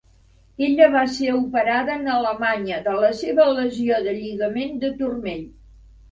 [0.67, 5.45] Ella va ser operada en Alemanya de la seva lesió de lligament de turmell.